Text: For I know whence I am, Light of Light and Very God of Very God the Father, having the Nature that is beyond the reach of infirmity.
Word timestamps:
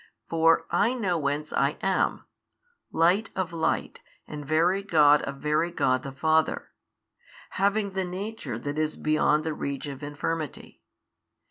For 0.27 0.65
I 0.71 0.95
know 0.95 1.19
whence 1.19 1.53
I 1.53 1.77
am, 1.83 2.25
Light 2.91 3.29
of 3.35 3.53
Light 3.53 4.01
and 4.27 4.43
Very 4.43 4.81
God 4.81 5.21
of 5.21 5.35
Very 5.35 5.69
God 5.69 6.01
the 6.01 6.11
Father, 6.11 6.71
having 7.51 7.91
the 7.91 8.03
Nature 8.05 8.57
that 8.57 8.79
is 8.79 8.95
beyond 8.95 9.43
the 9.43 9.53
reach 9.53 9.85
of 9.85 10.01
infirmity. 10.01 10.81